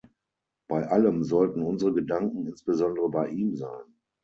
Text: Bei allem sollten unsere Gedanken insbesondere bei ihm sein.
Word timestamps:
Bei 0.67 0.87
allem 0.89 1.23
sollten 1.23 1.61
unsere 1.61 1.93
Gedanken 1.93 2.47
insbesondere 2.47 3.07
bei 3.11 3.27
ihm 3.29 3.55
sein. 3.55 3.99